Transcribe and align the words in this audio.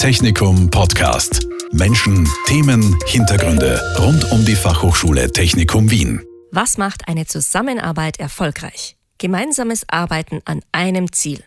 Technikum 0.00 0.70
Podcast. 0.70 1.46
Menschen, 1.72 2.26
Themen, 2.46 2.96
Hintergründe 3.04 3.78
rund 3.98 4.32
um 4.32 4.42
die 4.46 4.56
Fachhochschule 4.56 5.30
Technikum 5.30 5.90
Wien. 5.90 6.24
Was 6.52 6.78
macht 6.78 7.06
eine 7.06 7.26
Zusammenarbeit 7.26 8.18
erfolgreich? 8.18 8.96
Gemeinsames 9.18 9.86
Arbeiten 9.90 10.40
an 10.46 10.62
einem 10.72 11.12
Ziel. 11.12 11.44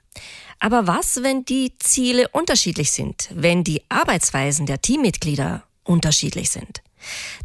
Aber 0.60 0.86
was, 0.86 1.24
wenn 1.24 1.44
die 1.46 1.74
Ziele 1.80 2.28
unterschiedlich 2.28 2.92
sind, 2.92 3.28
wenn 3.34 3.64
die 3.64 3.82
Arbeitsweisen 3.90 4.68
der 4.68 4.80
Teammitglieder 4.80 5.64
unterschiedlich 5.84 6.52
sind? 6.52 6.84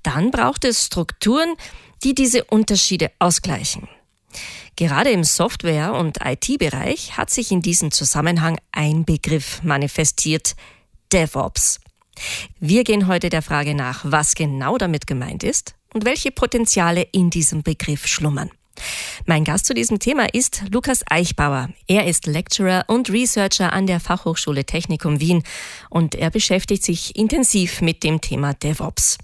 Dann 0.03 0.31
braucht 0.31 0.67
es 0.67 0.85
Strukturen, 0.85 1.55
die 2.05 2.15
diese 2.15 2.45
Unterschiede 2.45 3.11
ausgleichen. 3.19 3.89
Gerade 4.77 5.09
im 5.09 5.25
Software- 5.25 5.95
und 5.95 6.19
IT-Bereich 6.23 7.17
hat 7.17 7.31
sich 7.31 7.51
in 7.51 7.63
diesem 7.63 7.93
Zusammenhang 7.93 8.59
ein 8.73 9.07
Begriff 9.07 9.63
manifestiert, 9.63 10.55
DevOps. 11.13 11.81
Wir 12.61 12.85
gehen 12.85 13.07
heute 13.07 13.31
der 13.31 13.43
Frage 13.43 13.75
nach, 13.75 14.05
was 14.05 14.35
genau 14.35 14.77
damit 14.77 15.07
gemeint 15.07 15.43
ist 15.43 15.75
und 15.95 16.05
welche 16.05 16.31
Potenziale 16.31 17.07
in 17.13 17.31
diesem 17.31 17.63
Begriff 17.63 18.07
schlummern. 18.07 18.51
Mein 19.27 19.45
Gast 19.45 19.67
zu 19.67 19.75
diesem 19.75 19.99
Thema 19.99 20.33
ist 20.33 20.63
Lukas 20.71 21.03
Eichbauer. 21.09 21.71
Er 21.87 22.07
ist 22.07 22.27
Lecturer 22.27 22.85
und 22.87 23.11
Researcher 23.11 23.73
an 23.73 23.87
der 23.87 24.01
Fachhochschule 24.01 24.65
Technikum 24.65 25.21
Wien 25.21 25.43
und 25.91 26.15
er 26.15 26.31
beschäftigt 26.31 26.85
sich 26.85 27.17
intensiv 27.17 27.81
mit 27.81 28.05
dem 28.05 28.21
Thema 28.21 28.55
DevOps. 28.55 29.19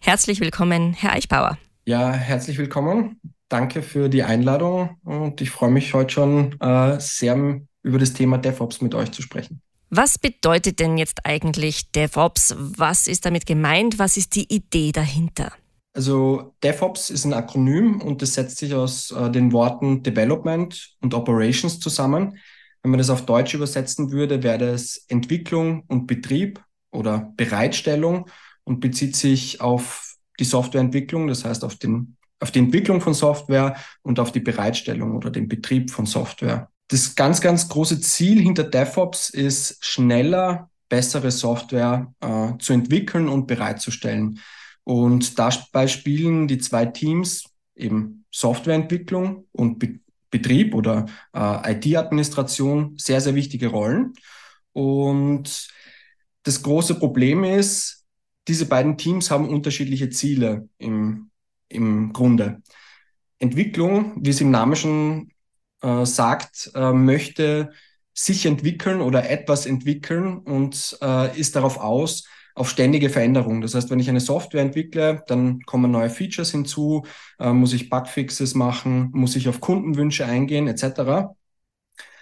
Herzlich 0.00 0.40
willkommen, 0.40 0.92
Herr 0.92 1.12
Eichbauer. 1.12 1.58
Ja, 1.84 2.12
herzlich 2.12 2.58
willkommen. 2.58 3.20
Danke 3.48 3.82
für 3.82 4.08
die 4.08 4.22
Einladung 4.22 4.96
und 5.04 5.40
ich 5.40 5.50
freue 5.50 5.70
mich 5.70 5.94
heute 5.94 6.12
schon 6.12 6.60
äh, 6.60 7.00
sehr 7.00 7.60
über 7.82 7.98
das 7.98 8.12
Thema 8.12 8.38
DevOps 8.38 8.80
mit 8.80 8.94
euch 8.94 9.10
zu 9.10 9.22
sprechen. 9.22 9.61
Was 9.94 10.18
bedeutet 10.18 10.80
denn 10.80 10.96
jetzt 10.96 11.26
eigentlich 11.26 11.92
DevOps? 11.92 12.54
Was 12.56 13.06
ist 13.06 13.26
damit 13.26 13.44
gemeint? 13.44 13.98
Was 13.98 14.16
ist 14.16 14.34
die 14.34 14.50
Idee 14.50 14.90
dahinter? 14.90 15.52
Also 15.92 16.54
DevOps 16.62 17.10
ist 17.10 17.26
ein 17.26 17.34
Akronym 17.34 18.00
und 18.00 18.22
das 18.22 18.32
setzt 18.32 18.56
sich 18.56 18.74
aus 18.74 19.10
äh, 19.10 19.30
den 19.30 19.52
Worten 19.52 20.02
Development 20.02 20.96
und 21.02 21.12
Operations 21.12 21.78
zusammen. 21.78 22.38
Wenn 22.82 22.92
man 22.92 22.96
das 22.96 23.10
auf 23.10 23.26
Deutsch 23.26 23.52
übersetzen 23.52 24.12
würde, 24.12 24.42
wäre 24.42 24.56
das 24.56 25.04
Entwicklung 25.08 25.84
und 25.88 26.06
Betrieb 26.06 26.64
oder 26.90 27.30
Bereitstellung 27.36 28.30
und 28.64 28.80
bezieht 28.80 29.14
sich 29.14 29.60
auf 29.60 30.16
die 30.40 30.44
Softwareentwicklung, 30.44 31.26
das 31.26 31.44
heißt 31.44 31.64
auf, 31.64 31.76
den, 31.76 32.16
auf 32.40 32.50
die 32.50 32.60
Entwicklung 32.60 33.02
von 33.02 33.12
Software 33.12 33.76
und 34.00 34.18
auf 34.18 34.32
die 34.32 34.40
Bereitstellung 34.40 35.14
oder 35.14 35.28
den 35.28 35.48
Betrieb 35.48 35.90
von 35.90 36.06
Software 36.06 36.71
das 36.92 37.14
ganz, 37.14 37.40
ganz 37.40 37.68
große 37.68 38.00
Ziel 38.00 38.40
hinter 38.40 38.64
DevOps 38.64 39.30
ist, 39.30 39.82
schneller 39.84 40.70
bessere 40.90 41.30
Software 41.30 42.12
äh, 42.20 42.52
zu 42.58 42.74
entwickeln 42.74 43.28
und 43.28 43.46
bereitzustellen. 43.46 44.40
Und 44.84 45.38
dabei 45.38 45.88
spielen 45.88 46.48
die 46.48 46.58
zwei 46.58 46.84
Teams 46.84 47.44
eben 47.74 48.26
Softwareentwicklung 48.30 49.46
und 49.52 49.78
Be 49.78 49.98
Betrieb 50.30 50.74
oder 50.74 51.04
äh, 51.34 51.72
IT-Administration 51.74 52.96
sehr, 52.96 53.20
sehr 53.20 53.34
wichtige 53.34 53.66
Rollen. 53.66 54.14
Und 54.72 55.68
das 56.42 56.62
große 56.62 56.94
Problem 56.94 57.44
ist, 57.44 58.06
diese 58.48 58.64
beiden 58.64 58.96
Teams 58.96 59.30
haben 59.30 59.46
unterschiedliche 59.46 60.08
Ziele 60.08 60.70
im, 60.78 61.30
im 61.68 62.14
Grunde. 62.14 62.62
Entwicklung, 63.38 64.14
wie 64.24 64.30
es 64.30 64.40
im 64.40 64.50
Namen 64.50 64.74
schon 64.74 65.31
äh, 65.82 66.04
sagt, 66.06 66.70
äh, 66.74 66.92
möchte 66.92 67.70
sich 68.14 68.46
entwickeln 68.46 69.00
oder 69.00 69.28
etwas 69.30 69.66
entwickeln 69.66 70.38
und 70.38 70.98
äh, 71.00 71.38
ist 71.38 71.56
darauf 71.56 71.78
aus, 71.78 72.24
auf 72.54 72.68
ständige 72.68 73.08
Veränderung. 73.08 73.62
Das 73.62 73.74
heißt, 73.74 73.90
wenn 73.90 74.00
ich 74.00 74.10
eine 74.10 74.20
Software 74.20 74.60
entwickle, 74.60 75.22
dann 75.26 75.62
kommen 75.62 75.90
neue 75.90 76.10
Features 76.10 76.50
hinzu, 76.50 77.04
äh, 77.38 77.52
muss 77.52 77.72
ich 77.72 77.88
Bugfixes 77.88 78.54
machen, 78.54 79.10
muss 79.12 79.36
ich 79.36 79.48
auf 79.48 79.60
Kundenwünsche 79.60 80.26
eingehen, 80.26 80.68
etc. 80.68 81.34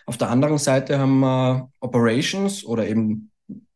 Auf 0.07 0.17
der 0.17 0.31
anderen 0.31 0.59
Seite 0.59 0.99
haben 0.99 1.21
wir 1.21 1.71
Operations 1.81 2.65
oder 2.65 2.87
eben 2.87 3.31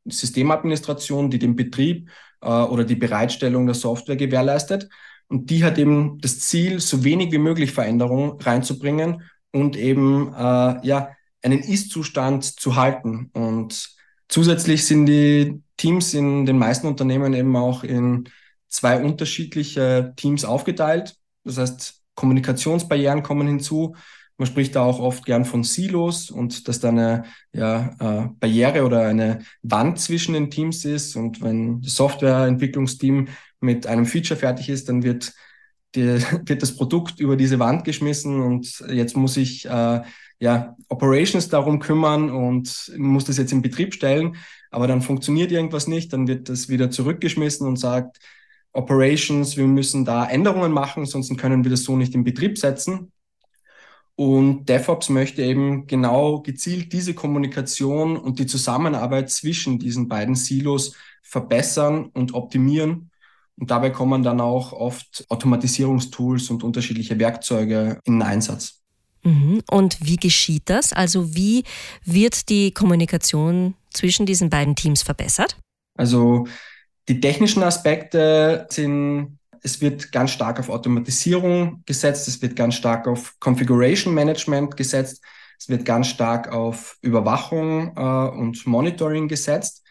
Systemadministration, 0.05 1.31
die 1.31 1.39
den 1.39 1.57
Betrieb 1.57 2.09
äh, 2.41 2.49
oder 2.49 2.85
die 2.85 2.97
Bereitstellung 2.97 3.67
der 3.67 3.75
Software 3.75 4.17
gewährleistet. 4.17 4.89
Und 5.27 5.51
die 5.51 5.65
hat 5.65 5.79
eben 5.79 6.19
das 6.21 6.39
Ziel, 6.41 6.79
so 6.81 7.03
wenig 7.03 7.33
wie 7.33 7.39
möglich 7.39 7.73
Veränderung 7.73 8.41
reinzubringen 8.41 9.23
und 9.55 9.77
eben 9.77 10.35
äh, 10.35 10.87
ja, 10.87 11.11
einen 11.43 11.61
Ist-Zustand 11.61 12.45
zu 12.45 12.75
halten. 12.75 13.31
Und 13.33 13.89
zusätzlich 14.29 14.85
sind 14.85 15.07
die 15.07 15.63
Teams 15.77 16.13
in 16.13 16.45
den 16.45 16.59
meisten 16.59 16.89
Unternehmen 16.89 17.33
eben 17.35 17.55
auch 17.57 17.85
in 17.85 18.29
zwei 18.69 19.01
unterschiedliche 19.01 20.13
Teams 20.17 20.45
aufgeteilt. 20.45 21.17
Das 21.45 21.59
heißt, 21.59 22.03
Kommunikationsbarrieren 22.17 23.23
kommen 23.23 23.47
hinzu. 23.47 23.95
Man 24.39 24.47
spricht 24.49 24.75
da 24.75 24.83
auch 24.83 24.99
oft 24.99 25.25
gern 25.25 25.45
von 25.45 25.63
Silos 25.63 26.33
und 26.33 26.67
dass 26.67 26.81
da 26.81 26.89
eine 26.89 27.25
ja, 27.53 27.95
äh, 28.01 28.29
Barriere 28.41 28.85
oder 28.85 29.07
eine 29.07 29.45
Wand 29.63 30.01
zwischen 30.01 30.35
den 30.35 30.51
Teams 30.51 30.85
ist. 30.85 31.15
Und 31.15 31.41
wenn 31.41 31.81
das 31.81 31.95
Softwareentwicklungsteam 31.95 33.29
mit 33.61 33.87
einem 33.87 34.07
Feature 34.07 34.39
fertig 34.39 34.69
ist, 34.69 34.89
dann 34.89 35.05
wird 35.05 35.33
die, 35.95 36.21
wird 36.47 36.63
das 36.63 36.77
Produkt 36.77 37.21
über 37.21 37.37
diese 37.37 37.59
Wand 37.59 37.85
geschmissen 37.85 38.41
und 38.41 38.85
jetzt 38.89 39.17
muss 39.17 39.37
ich 39.37 39.67
äh, 39.67 40.03
ja 40.41 40.77
Operations 40.89 41.49
darum 41.49 41.79
kümmern 41.79 42.31
und 42.31 42.93
muss 42.97 43.25
das 43.25 43.39
jetzt 43.39 43.53
in 43.53 43.63
Betrieb 43.63 43.95
stellen, 43.95 44.37
aber 44.71 44.87
dann 44.87 45.03
funktioniert 45.03 45.53
irgendwas 45.53 45.87
nicht, 45.87 46.13
dann 46.13 46.27
wird 46.27 46.49
das 46.49 46.69
wieder 46.69 46.91
zurückgeschmissen 46.91 47.67
und 47.67 47.77
sagt 47.77 48.19
Operations, 48.73 49.57
wir 49.57 49.67
müssen 49.67 50.05
da 50.05 50.27
Änderungen 50.27 50.73
machen, 50.73 51.07
sonst 51.07 51.37
können 51.39 51.63
wir 51.63 51.71
das 51.71 51.85
so 51.85 51.97
nicht 51.97 52.15
in 52.15 52.25
Betrieb 52.25 52.59
setzen. 52.59 53.13
Und 54.17 54.69
DevOps 54.69 55.09
möchte 55.09 55.43
eben 55.43 55.87
genau 55.87 56.41
gezielt 56.41 56.93
diese 56.93 57.15
Kommunikation 57.15 58.17
und 58.17 58.39
die 58.39 58.47
Zusammenarbeit 58.47 59.31
zwischen 59.31 59.79
diesen 59.81 60.09
beiden 60.09 60.37
Silos 60.37 60.95
verbessern 61.23 62.11
und 62.13 62.35
optimieren 62.35 63.11
und 63.57 63.71
dabei 63.71 63.91
kommen 63.91 64.23
dann 64.23 64.41
auch 64.41 64.73
oft 64.73 65.25
Automatisierungstools 65.29 66.51
und 66.51 66.65
unterschiedliche 66.65 67.19
Werkzeuge 67.19 68.01
in 68.05 68.21
Einsatz. 68.23 68.81
Mhm. 69.23 69.63
Und 69.71 69.99
wie 70.03 70.17
geschieht 70.17 70.65
das? 70.67 70.93
Also 70.93 71.35
wie 71.35 71.65
wird 72.05 72.49
die 72.49 72.73
Kommunikation 72.73 73.75
zwischen 73.91 74.27
diesen 74.27 74.51
beiden 74.51 74.77
Teams 74.77 75.03
verbessert? 75.03 75.57
Also 75.97 76.47
die 77.09 77.21
technischen 77.21 77.63
Aspekte 77.63 78.67
sind, 78.71 79.39
es 79.63 79.81
wird 79.81 80.13
ganz 80.13 80.33
stark 80.33 80.59
auf 80.59 80.69
Automatisierung 80.69 81.83
gesetzt, 81.87 82.29
es 82.29 82.43
wird 82.43 82.57
ganz 82.57 82.75
stark 82.75 83.07
auf 83.07 83.39
Configuration 83.41 84.13
Management 84.13 84.77
gesetzt, 84.77 85.23
es 85.59 85.69
wird 85.69 85.85
ganz 85.85 86.09
stark 86.09 86.53
auf 86.53 86.99
Überwachung 87.01 87.97
äh, 87.97 88.01
und 88.01 88.67
Monitoring 88.67 89.29
gesetzt. 89.29 89.84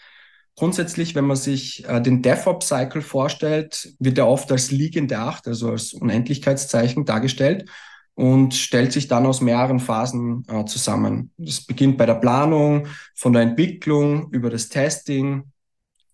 Grundsätzlich, 0.56 1.16
wenn 1.16 1.26
man 1.26 1.38
sich 1.38 1.88
äh, 1.88 2.00
den 2.00 2.22
DevOps-Cycle 2.22 3.02
vorstellt, 3.02 3.94
wird 4.00 4.18
er 4.18 4.28
oft 4.28 4.52
als 4.52 4.70
liegende 4.70 5.18
Acht, 5.18 5.48
also 5.48 5.72
als 5.72 5.94
Unendlichkeitszeichen 5.94 7.06
dargestellt 7.06 7.70
und 8.16 8.54
stellt 8.54 8.94
sich 8.94 9.08
dann 9.08 9.26
aus 9.26 9.42
mehreren 9.42 9.80
Phasen 9.80 10.46
äh, 10.48 10.66
zusammen. 10.66 11.32
Das 11.38 11.66
beginnt 11.66 11.98
bei 11.98 12.06
der 12.06 12.16
Planung, 12.16 12.88
von 13.16 13.34
der 13.34 13.42
Entwicklung 13.42 14.30
über 14.32 14.52
das 14.52 14.70
Testing, 14.70 15.52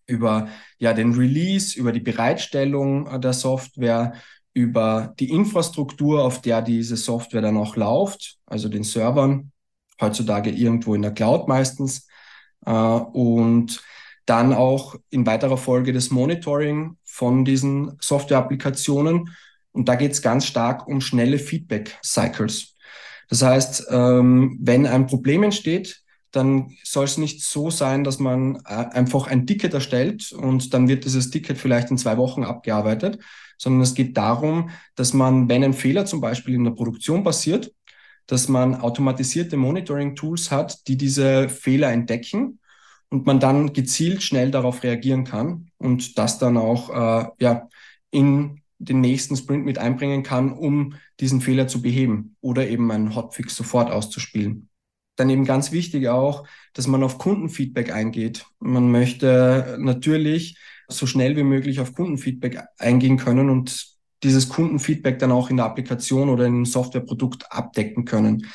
über 0.08 0.48
ja, 0.78 0.94
den 0.94 1.14
Release, 1.14 1.78
über 1.78 1.92
die 1.92 2.00
Bereitstellung 2.00 3.08
äh, 3.08 3.20
der 3.20 3.34
Software, 3.34 4.14
über 4.54 5.14
die 5.20 5.30
Infrastruktur, 5.30 6.24
auf 6.24 6.42
der 6.42 6.62
diese 6.62 6.96
Software 6.96 7.42
dann 7.42 7.58
auch 7.58 7.76
läuft, 7.76 8.38
also 8.46 8.70
den 8.70 8.84
Servern, 8.84 9.52
heutzutage 10.02 10.50
irgendwo 10.50 10.96
in 10.96 11.02
der 11.02 11.12
Cloud 11.12 11.50
meistens. 11.50 12.08
Äh, 12.66 12.72
und 12.72 13.82
dann 14.30 14.54
auch 14.54 14.96
in 15.10 15.26
weiterer 15.26 15.58
Folge 15.58 15.92
das 15.92 16.12
Monitoring 16.12 16.98
von 17.04 17.46
diesen 17.46 17.98
Software-Applikationen. 18.00 19.30
Und 19.72 19.90
da 19.90 19.96
geht 19.96 20.12
es 20.12 20.22
ganz 20.22 20.46
stark 20.46 20.88
um 20.88 21.02
schnelle 21.02 21.40
Feedback-Cycles. 21.40 22.76
Das 23.30 23.42
heißt, 23.42 23.88
ähm, 23.90 24.58
wenn 24.62 24.86
ein 24.86 25.08
Problem 25.08 25.44
entsteht, 25.44 26.02
dann 26.32 26.76
soll 26.84 27.06
es 27.06 27.18
nicht 27.18 27.44
so 27.44 27.72
sein, 27.72 28.04
dass 28.04 28.20
man 28.20 28.58
äh, 28.68 28.86
einfach 28.92 29.28
ein 29.28 29.48
Ticket 29.48 29.74
erstellt 29.74 30.32
und 30.32 30.74
dann 30.74 30.88
wird 30.88 31.06
dieses 31.06 31.32
Ticket 31.32 31.58
vielleicht 31.58 31.90
in 31.90 31.98
zwei 31.98 32.18
Wochen 32.18 32.44
abgearbeitet, 32.44 33.20
sondern 33.58 33.82
es 33.82 33.96
geht 33.96 34.16
darum, 34.16 34.70
dass 34.96 35.14
man, 35.14 35.50
wenn 35.50 35.64
ein 35.64 35.74
Fehler 35.74 36.06
zum 36.06 36.22
Beispiel 36.22 36.54
in 36.54 36.64
der 36.64 36.72
Produktion 36.72 37.24
passiert, 37.24 37.72
dass 38.28 38.48
man 38.48 38.76
automatisierte 38.76 39.58
Monitoring-Tools 39.58 40.52
hat, 40.52 40.88
die 40.88 40.98
diese 40.98 41.50
Fehler 41.50 41.92
entdecken 41.92 42.59
und 43.10 43.26
man 43.26 43.40
dann 43.40 43.74
gezielt 43.74 44.24
schnell 44.24 44.52
darauf 44.52 44.84
reagieren 44.84 45.24
kann 45.24 45.72
und 45.78 46.18
das 46.18 46.38
dann 46.40 46.58
auch 46.58 46.90
äh, 46.90 47.30
ja, 47.40 47.68
in 48.12 48.62
den 48.78 49.02
nächsten 49.02 49.36
Sprint 49.36 49.66
mit 49.66 49.78
einbringen 49.78 50.24
kann, 50.24 50.54
um 50.54 50.96
diesen 51.20 51.42
Fehler 51.42 51.68
zu 51.68 51.82
beheben 51.82 52.36
oder 52.42 52.68
eben 52.68 52.90
einen 52.92 53.16
Hotfix 53.16 53.56
sofort 53.56 53.92
auszuspielen. 53.92 54.70
dann 55.16 55.30
eben 55.30 55.44
ganz 55.44 55.72
wichtig 55.74 56.08
auch, 56.08 56.48
dass 56.74 56.88
man 56.88 57.04
auf 57.04 57.18
Kundenfeedback 57.18 57.92
eingeht. 57.92 58.46
Man 58.60 58.90
möchte 58.90 59.78
natürlich 59.80 60.58
so 60.88 61.06
schnell 61.06 61.36
wie 61.36 61.44
möglich 61.44 61.82
auf 61.82 61.94
Kundenfeedback 61.94 62.64
eingehen 62.78 63.18
können 63.18 63.50
und 63.50 63.86
dieses 64.24 64.50
Kundenfeedback 64.50 65.20
dann 65.20 65.32
auch 65.32 65.50
in 65.50 65.58
der 65.58 65.66
Applikation 65.66 66.30
oder 66.30 66.46
im 66.46 66.66
Softwareprodukt 66.66 67.52
abdecken 67.52 68.06
können. 68.06 68.48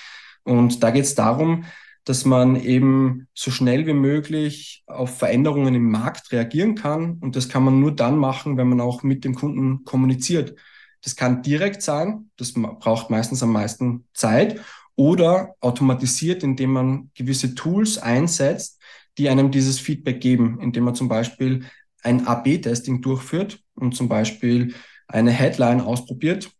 Und 0.42 0.82
da 0.82 0.90
geht 0.90 1.04
es 1.04 1.14
darum, 1.14 1.64
dass 2.04 2.24
man 2.24 2.56
eben 2.56 3.28
so 3.34 3.50
schnell 3.50 3.86
wie 3.86 3.94
möglich 3.94 4.84
auf 4.86 5.18
Veränderungen 5.18 5.74
im 5.74 5.90
Markt 5.90 6.32
reagieren 6.32 6.74
kann. 6.74 7.18
Und 7.20 7.36
das 7.36 7.48
kann 7.48 7.64
man 7.64 7.80
nur 7.80 7.92
dann 7.92 8.18
machen, 8.18 8.56
wenn 8.56 8.68
man 8.68 8.80
auch 8.80 9.02
mit 9.02 9.24
dem 9.24 9.34
Kunden 9.34 9.84
kommuniziert. 9.84 10.54
Das 11.02 11.16
kann 11.16 11.42
direkt 11.42 11.82
sein, 11.82 12.30
das 12.36 12.52
braucht 12.54 13.10
meistens 13.10 13.42
am 13.42 13.52
meisten 13.52 14.06
Zeit, 14.14 14.60
oder 14.96 15.56
automatisiert, 15.60 16.42
indem 16.42 16.72
man 16.72 17.10
gewisse 17.14 17.54
Tools 17.54 17.98
einsetzt, 17.98 18.80
die 19.18 19.28
einem 19.28 19.50
dieses 19.50 19.78
Feedback 19.78 20.20
geben, 20.20 20.60
indem 20.60 20.84
man 20.84 20.94
zum 20.94 21.08
Beispiel 21.08 21.64
ein 22.02 22.26
AB-Testing 22.26 23.00
durchführt 23.00 23.60
und 23.74 23.96
zum 23.96 24.08
Beispiel 24.08 24.74
eine 25.08 25.30
Headline 25.30 25.80
ausprobiert. 25.80 26.50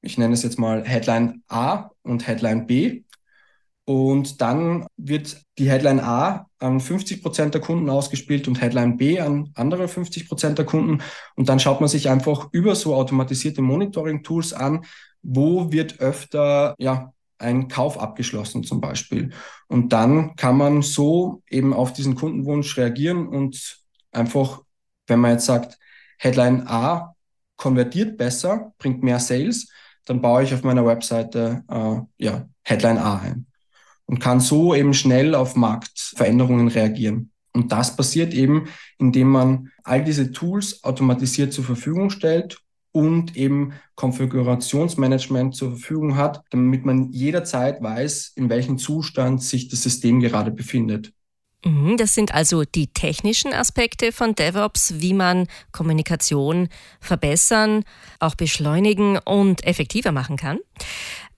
Ich 0.00 0.18
nenne 0.18 0.34
es 0.34 0.42
jetzt 0.42 0.58
mal 0.58 0.84
Headline 0.84 1.42
A 1.48 1.90
und 2.02 2.26
Headline 2.26 2.66
B. 2.66 3.03
Und 3.86 4.40
dann 4.40 4.86
wird 4.96 5.42
die 5.58 5.68
Headline 5.68 6.00
A 6.00 6.46
an 6.58 6.80
50 6.80 7.22
Prozent 7.22 7.52
der 7.52 7.60
Kunden 7.60 7.90
ausgespielt 7.90 8.48
und 8.48 8.60
Headline 8.60 8.96
B 8.96 9.20
an 9.20 9.50
andere 9.54 9.88
50 9.88 10.26
Prozent 10.26 10.56
der 10.56 10.64
Kunden. 10.64 11.02
Und 11.36 11.48
dann 11.50 11.60
schaut 11.60 11.80
man 11.80 11.88
sich 11.88 12.08
einfach 12.08 12.48
über 12.52 12.74
so 12.74 12.94
automatisierte 12.94 13.60
Monitoring-Tools 13.60 14.54
an, 14.54 14.86
wo 15.22 15.70
wird 15.70 16.00
öfter 16.00 16.74
ja, 16.78 17.12
ein 17.38 17.68
Kauf 17.68 18.00
abgeschlossen 18.00 18.64
zum 18.64 18.80
Beispiel. 18.80 19.30
Und 19.68 19.92
dann 19.92 20.34
kann 20.36 20.56
man 20.56 20.80
so 20.80 21.42
eben 21.50 21.74
auf 21.74 21.92
diesen 21.92 22.14
Kundenwunsch 22.14 22.78
reagieren 22.78 23.28
und 23.28 23.82
einfach, 24.12 24.62
wenn 25.06 25.20
man 25.20 25.32
jetzt 25.32 25.44
sagt, 25.44 25.78
Headline 26.18 26.66
A 26.66 27.14
konvertiert 27.56 28.16
besser, 28.16 28.72
bringt 28.78 29.02
mehr 29.02 29.20
Sales, 29.20 29.68
dann 30.06 30.22
baue 30.22 30.42
ich 30.42 30.54
auf 30.54 30.62
meiner 30.62 30.86
Webseite 30.86 31.64
äh, 31.68 32.24
ja, 32.24 32.48
Headline 32.62 32.98
A 32.98 33.18
ein 33.18 33.46
und 34.06 34.20
kann 34.20 34.40
so 34.40 34.74
eben 34.74 34.94
schnell 34.94 35.34
auf 35.34 35.56
Marktveränderungen 35.56 36.68
reagieren. 36.68 37.30
Und 37.52 37.70
das 37.72 37.96
passiert 37.96 38.34
eben, 38.34 38.68
indem 38.98 39.28
man 39.28 39.70
all 39.84 40.02
diese 40.02 40.32
Tools 40.32 40.82
automatisiert 40.82 41.52
zur 41.52 41.64
Verfügung 41.64 42.10
stellt 42.10 42.58
und 42.90 43.36
eben 43.36 43.72
Konfigurationsmanagement 43.96 45.54
zur 45.54 45.70
Verfügung 45.70 46.16
hat, 46.16 46.42
damit 46.50 46.84
man 46.84 47.10
jederzeit 47.12 47.82
weiß, 47.82 48.32
in 48.36 48.48
welchem 48.48 48.78
Zustand 48.78 49.42
sich 49.42 49.68
das 49.68 49.82
System 49.82 50.20
gerade 50.20 50.50
befindet. 50.50 51.12
Mhm, 51.64 51.96
das 51.96 52.14
sind 52.14 52.34
also 52.34 52.64
die 52.64 52.88
technischen 52.88 53.52
Aspekte 53.52 54.12
von 54.12 54.34
DevOps, 54.34 54.94
wie 54.98 55.14
man 55.14 55.46
Kommunikation 55.72 56.68
verbessern, 57.00 57.84
auch 58.20 58.34
beschleunigen 58.34 59.18
und 59.18 59.64
effektiver 59.66 60.12
machen 60.12 60.36
kann. 60.36 60.58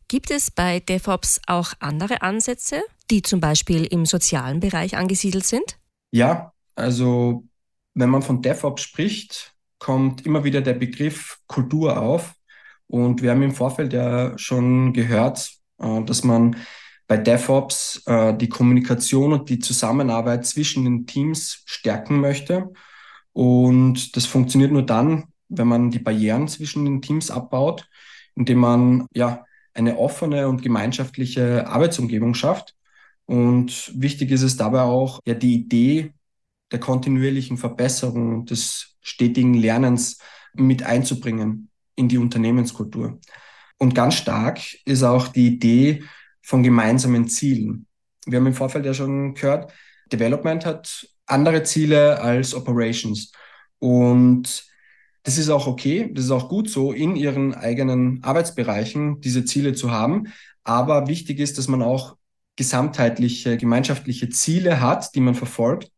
Gibt 0.08 0.30
es 0.30 0.52
bei 0.52 0.78
DevOps 0.78 1.40
auch 1.48 1.72
andere 1.80 2.22
Ansätze, 2.22 2.82
die 3.10 3.22
zum 3.22 3.40
Beispiel 3.40 3.84
im 3.86 4.06
sozialen 4.06 4.60
Bereich 4.60 4.96
angesiedelt 4.96 5.44
sind? 5.44 5.78
Ja, 6.12 6.52
also 6.76 7.44
wenn 7.94 8.10
man 8.10 8.22
von 8.22 8.40
DevOps 8.40 8.82
spricht, 8.82 9.54
kommt 9.78 10.24
immer 10.24 10.44
wieder 10.44 10.60
der 10.60 10.74
Begriff 10.74 11.38
Kultur 11.48 12.00
auf. 12.00 12.34
Und 12.86 13.20
wir 13.20 13.32
haben 13.32 13.42
im 13.42 13.54
Vorfeld 13.54 13.92
ja 13.92 14.38
schon 14.38 14.92
gehört, 14.92 15.50
äh, 15.78 16.04
dass 16.04 16.22
man 16.22 16.54
bei 17.08 17.16
DevOps 17.16 18.02
äh, 18.06 18.36
die 18.36 18.48
Kommunikation 18.48 19.32
und 19.32 19.48
die 19.48 19.58
Zusammenarbeit 19.58 20.46
zwischen 20.46 20.84
den 20.84 21.06
Teams 21.06 21.62
stärken 21.64 22.20
möchte. 22.20 22.72
Und 23.32 24.14
das 24.16 24.26
funktioniert 24.26 24.70
nur 24.70 24.86
dann, 24.86 25.32
wenn 25.48 25.66
man 25.66 25.90
die 25.90 25.98
Barrieren 25.98 26.46
zwischen 26.46 26.84
den 26.84 27.02
Teams 27.02 27.28
abbaut, 27.28 27.88
indem 28.36 28.58
man 28.58 29.06
ja 29.12 29.44
eine 29.76 29.98
offene 29.98 30.48
und 30.48 30.62
gemeinschaftliche 30.62 31.66
Arbeitsumgebung 31.66 32.34
schafft. 32.34 32.74
Und 33.26 33.92
wichtig 33.94 34.30
ist 34.30 34.42
es 34.42 34.56
dabei 34.56 34.82
auch, 34.82 35.20
ja, 35.26 35.34
die 35.34 35.54
Idee 35.54 36.12
der 36.72 36.80
kontinuierlichen 36.80 37.58
Verbesserung 37.58 38.34
und 38.34 38.50
des 38.50 38.96
stetigen 39.00 39.54
Lernens 39.54 40.18
mit 40.54 40.82
einzubringen 40.82 41.70
in 41.94 42.08
die 42.08 42.18
Unternehmenskultur. 42.18 43.20
Und 43.78 43.94
ganz 43.94 44.14
stark 44.14 44.60
ist 44.84 45.02
auch 45.02 45.28
die 45.28 45.46
Idee 45.46 46.02
von 46.42 46.62
gemeinsamen 46.62 47.28
Zielen. 47.28 47.86
Wir 48.24 48.38
haben 48.38 48.46
im 48.46 48.54
Vorfeld 48.54 48.86
ja 48.86 48.94
schon 48.94 49.34
gehört, 49.34 49.72
Development 50.12 50.64
hat 50.64 51.08
andere 51.26 51.62
Ziele 51.64 52.20
als 52.20 52.54
Operations. 52.54 53.32
Und 53.78 54.64
das 55.26 55.38
ist 55.38 55.50
auch 55.50 55.66
okay, 55.66 56.08
das 56.14 56.26
ist 56.26 56.30
auch 56.30 56.48
gut 56.48 56.70
so, 56.70 56.92
in 56.92 57.16
ihren 57.16 57.52
eigenen 57.52 58.22
Arbeitsbereichen 58.22 59.20
diese 59.20 59.44
Ziele 59.44 59.74
zu 59.74 59.90
haben. 59.90 60.28
Aber 60.62 61.08
wichtig 61.08 61.40
ist, 61.40 61.58
dass 61.58 61.66
man 61.66 61.82
auch 61.82 62.16
gesamtheitliche, 62.54 63.56
gemeinschaftliche 63.56 64.28
Ziele 64.28 64.80
hat, 64.80 65.16
die 65.16 65.20
man 65.20 65.34
verfolgt. 65.34 65.90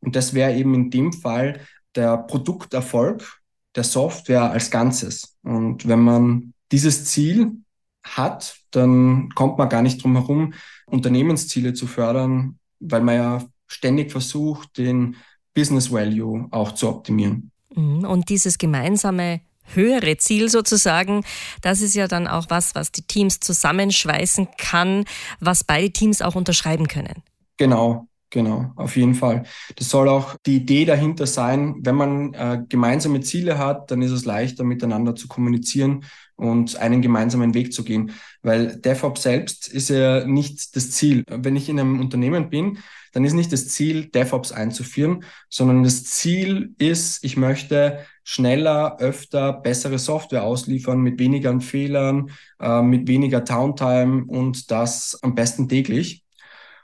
Und 0.00 0.16
das 0.16 0.32
wäre 0.32 0.56
eben 0.56 0.72
in 0.72 0.90
dem 0.90 1.12
Fall 1.12 1.60
der 1.94 2.16
Produkterfolg 2.16 3.42
der 3.76 3.84
Software 3.84 4.50
als 4.50 4.70
Ganzes. 4.70 5.36
Und 5.42 5.86
wenn 5.86 6.00
man 6.00 6.54
dieses 6.72 7.04
Ziel 7.04 7.58
hat, 8.02 8.56
dann 8.70 9.28
kommt 9.34 9.58
man 9.58 9.68
gar 9.68 9.82
nicht 9.82 10.02
drum 10.02 10.16
herum, 10.16 10.54
Unternehmensziele 10.86 11.74
zu 11.74 11.86
fördern, 11.86 12.58
weil 12.78 13.02
man 13.02 13.14
ja 13.14 13.44
ständig 13.66 14.10
versucht, 14.10 14.78
den 14.78 15.16
Business 15.52 15.92
Value 15.92 16.48
auch 16.50 16.72
zu 16.72 16.88
optimieren. 16.88 17.49
Mhm. 17.74 18.04
Und 18.04 18.28
dieses 18.28 18.58
gemeinsame 18.58 19.40
höhere 19.74 20.16
Ziel 20.16 20.48
sozusagen, 20.48 21.24
das 21.62 21.80
ist 21.80 21.94
ja 21.94 22.08
dann 22.08 22.26
auch 22.26 22.46
was, 22.48 22.74
was 22.74 22.92
die 22.92 23.02
Teams 23.02 23.40
zusammenschweißen 23.40 24.48
kann, 24.58 25.04
was 25.38 25.64
beide 25.64 25.90
Teams 25.90 26.22
auch 26.22 26.34
unterschreiben 26.34 26.88
können. 26.88 27.22
Genau, 27.56 28.08
Genau, 28.32 28.70
auf 28.76 28.96
jeden 28.96 29.16
Fall. 29.16 29.42
Das 29.74 29.90
soll 29.90 30.08
auch 30.08 30.36
die 30.46 30.58
Idee 30.58 30.84
dahinter 30.84 31.26
sein, 31.26 31.74
wenn 31.80 31.96
man 31.96 32.32
äh, 32.34 32.62
gemeinsame 32.68 33.20
Ziele 33.22 33.58
hat, 33.58 33.90
dann 33.90 34.02
ist 34.02 34.12
es 34.12 34.24
leichter 34.24 34.62
miteinander 34.62 35.16
zu 35.16 35.26
kommunizieren 35.26 36.04
und 36.40 36.76
einen 36.76 37.02
gemeinsamen 37.02 37.54
Weg 37.54 37.72
zu 37.72 37.84
gehen. 37.84 38.12
Weil 38.42 38.80
DevOps 38.80 39.22
selbst 39.22 39.68
ist 39.68 39.90
ja 39.90 40.26
nicht 40.26 40.74
das 40.74 40.90
Ziel. 40.90 41.22
Wenn 41.28 41.56
ich 41.56 41.68
in 41.68 41.78
einem 41.78 42.00
Unternehmen 42.00 42.50
bin, 42.50 42.78
dann 43.12 43.24
ist 43.24 43.34
nicht 43.34 43.52
das 43.52 43.68
Ziel, 43.68 44.06
DevOps 44.06 44.52
einzuführen, 44.52 45.24
sondern 45.48 45.82
das 45.82 46.04
Ziel 46.04 46.74
ist, 46.78 47.24
ich 47.24 47.36
möchte 47.36 47.98
schneller, 48.24 48.98
öfter, 49.00 49.52
bessere 49.52 49.98
Software 49.98 50.44
ausliefern 50.44 51.00
mit 51.00 51.18
weniger 51.18 51.60
Fehlern, 51.60 52.30
äh, 52.60 52.82
mit 52.82 53.08
weniger 53.08 53.40
Downtime 53.40 54.24
und 54.26 54.70
das 54.70 55.18
am 55.22 55.34
besten 55.34 55.68
täglich 55.68 56.24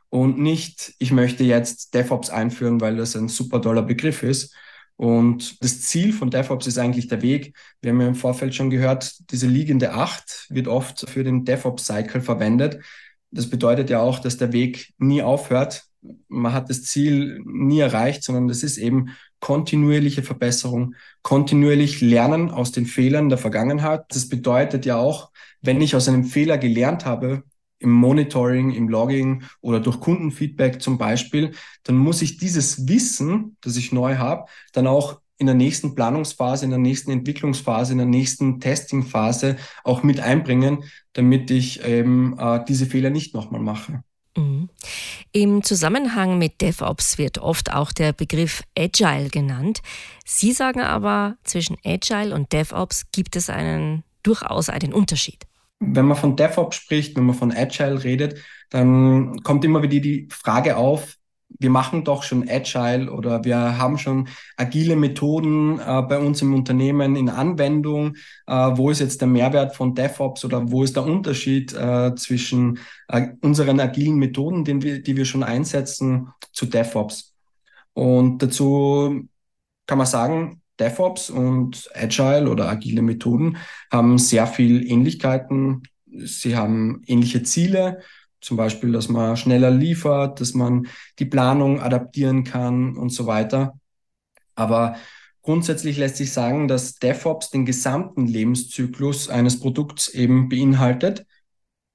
und 0.09 0.39
nicht, 0.39 0.95
ich 0.99 1.13
möchte 1.13 1.45
jetzt 1.45 1.95
DevOps 1.95 2.31
einführen, 2.31 2.81
weil 2.81 2.97
das 2.97 3.17
ein 3.17 3.29
super 3.29 3.61
toller 3.61 3.83
Begriff 3.83 4.23
ist. 4.23 4.55
Und 4.97 5.63
das 5.63 5.83
Ziel 5.83 6.13
von 6.13 6.31
DevOps 6.31 6.67
ist 6.67 6.79
eigentlich 6.79 7.09
der 7.09 7.21
Weg. 7.21 7.55
Wir 7.83 7.93
haben 7.93 8.01
ja 8.01 8.09
im 8.09 8.15
Vorfeld 8.15 8.55
schon 8.55 8.71
gehört, 8.71 9.31
diese 9.31 9.47
liegende 9.47 9.93
Acht 9.93 10.47
wird 10.49 10.69
oft 10.69 11.09
für 11.09 11.23
den 11.23 11.45
DevOps-Cycle 11.45 12.23
verwendet. 12.23 12.79
Das 13.31 13.51
bedeutet 13.51 13.91
ja 13.91 14.01
auch, 14.01 14.19
dass 14.19 14.39
der 14.39 14.53
Weg 14.53 14.95
nie 14.99 15.23
aufhört. 15.23 15.85
Man 16.29 16.53
hat 16.53 16.71
das 16.71 16.85
Ziel 16.85 17.43
nie 17.45 17.81
erreicht, 17.81 18.23
sondern 18.23 18.49
das 18.49 18.63
ist 18.63 18.79
eben 18.79 19.11
kontinuierliche 19.41 20.23
Verbesserung, 20.23 20.95
kontinuierlich 21.23 22.01
lernen 22.01 22.51
aus 22.51 22.73
den 22.73 22.87
Fehlern 22.87 23.29
der 23.29 23.39
Vergangenheit. 23.39 24.05
Das 24.09 24.29
bedeutet 24.29 24.87
ja 24.87 24.97
auch, 24.97 25.31
wenn 25.61 25.81
ich 25.81 25.95
aus 25.95 26.09
einem 26.09 26.25
Fehler 26.25 26.57
gelernt 26.57 27.05
habe, 27.05 27.43
im 27.79 27.91
Monitoring, 27.91 28.73
im 28.73 28.89
Logging 28.89 29.43
oder 29.61 29.81
durch 29.81 30.01
Kundenfeedback 30.01 30.81
zum 30.81 30.99
Beispiel, 30.99 31.53
dann 31.85 31.97
muss 31.97 32.23
ich 32.23 32.39
dieses 32.39 32.89
Wissen, 32.89 33.57
das 33.61 33.77
ich 33.77 33.93
neu 33.93 34.17
habe, 34.17 34.47
dann 34.73 34.87
auch 34.87 35.21
in 35.39 35.47
der 35.47 35.55
nächsten 35.55 35.95
Planungsphase, 35.95 36.65
in 36.65 36.71
der 36.71 36.79
nächsten 36.79 37.11
Entwicklungsphase, 37.11 37.93
in 37.93 37.99
der 37.99 38.07
nächsten 38.07 38.59
Testingphase 38.61 39.57
auch 39.85 40.03
mit 40.03 40.21
einbringen, 40.21 40.85
damit 41.13 41.51
ich 41.51 41.85
eben 41.85 42.39
äh, 42.39 42.65
diese 42.67 42.87
Fehler 42.87 43.11
nicht 43.11 43.35
nochmal 43.35 43.61
mache. 43.61 44.03
Mhm. 44.37 44.71
Im 45.33 45.63
Zusammenhang 45.63 46.39
mit 46.39 46.63
DevOps 46.63 47.19
wird 47.19 47.39
oft 47.39 47.73
auch 47.73 47.93
der 47.93 48.13
Begriff 48.13 48.63
Agile 48.77 49.29
genannt. 49.29 49.83
Sie 50.25 50.53
sagen 50.53 50.81
aber, 50.81 51.37
zwischen 51.45 51.77
Agile 51.85 52.35
und 52.35 52.53
DevOps 52.53 53.05
gibt 53.13 53.37
es 53.37 53.51
einen 53.51 54.05
durchaus 54.23 54.71
einen 54.71 54.93
Unterschied 54.93 55.47
wenn 55.79 56.07
man 56.07 56.17
von 56.17 56.37
DevOps 56.37 56.77
spricht, 56.77 57.17
wenn 57.17 57.25
man 57.25 57.35
von 57.35 57.53
Agile 57.53 58.03
redet, 58.03 58.39
dann 58.71 59.43
kommt 59.43 59.65
immer 59.65 59.83
wieder 59.83 60.01
die 60.01 60.29
Frage 60.31 60.77
auf, 60.77 61.17
wir 61.59 61.71
machen 61.71 62.05
doch 62.05 62.23
schon 62.23 62.49
Agile 62.49 63.11
oder 63.11 63.45
wir 63.45 63.79
haben 63.79 63.99
schon 63.99 64.29
agile 64.57 64.97
Methoden 64.97 65.79
äh, 65.79 66.03
bei 66.03 66.19
uns 66.19 66.43
im 66.43 66.53
Unternehmen 66.55 67.17
in 67.17 67.29
Anwendung. 67.29 68.17
Äh, 68.47 68.53
wo 68.53 68.91
ist 68.91 69.01
jetzt 69.01 69.21
der 69.21 69.29
Mehrwert 69.29 69.75
von 69.75 69.95
DevOps 69.95 70.45
oder 70.45 70.71
wo 70.71 70.83
ist 70.83 70.97
der 70.97 71.05
Unterschied 71.05 71.73
äh, 71.73 72.15
zwischen 72.17 72.79
äh, 73.09 73.29
unseren 73.41 73.81
agilen 73.81 74.17
Methoden, 74.17 74.65
den 74.65 74.83
wir, 74.83 75.03
die 75.03 75.17
wir 75.17 75.25
schon 75.25 75.45
einsetzen, 75.45 76.29
zu 76.53 76.67
DevOps? 76.67 77.35
Und 77.95 78.43
dazu 78.43 79.29
kann 79.87 79.99
man 79.99 80.07
sagen, 80.07 80.63
DevOps 80.79 81.31
und 81.31 81.91
Agile 81.95 82.51
oder 82.51 82.69
agile 82.69 83.03
Methoden 83.03 83.57
haben 83.91 84.19
sehr 84.19 84.47
viel 84.47 84.91
Ähnlichkeiten. 84.91 85.83
Sie 86.07 86.57
haben 86.57 87.03
ähnliche 87.07 87.43
Ziele 87.43 88.03
zum 88.41 88.57
Beispiel, 88.57 88.93
dass 88.93 89.09
man 89.09 89.37
schneller 89.37 89.71
liefert, 89.71 90.41
dass 90.41 90.55
man 90.55 90.87
die 91.19 91.25
Planung 91.25 91.81
adaptieren 91.81 92.45
kann 92.45 92.97
und 92.97 93.11
so 93.11 93.27
weiter. 93.27 93.79
Aber 94.55 94.97
grundsätzlich 95.43 95.97
lässt 95.99 96.17
sich 96.17 96.33
sagen, 96.33 96.69
dass 96.69 96.95
DevOps 96.97 97.51
den 97.51 97.67
gesamten 97.67 98.27
Lebenszyklus 98.27 99.29
eines 99.29 99.59
Produkts 99.59 100.09
eben 100.09 100.49
beinhaltet. 100.49 101.27